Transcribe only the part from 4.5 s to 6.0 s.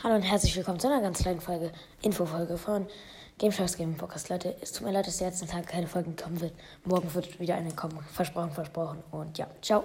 es tut mir leid, dass der letzten Tag keine